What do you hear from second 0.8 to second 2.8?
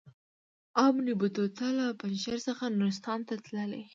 ابن بطوطه له پنجشیر څخه